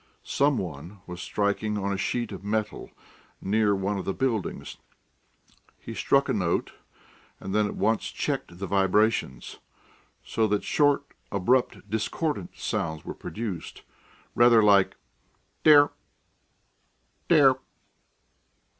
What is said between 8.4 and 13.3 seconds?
the vibrations, so that short, abrupt, discordant sounds were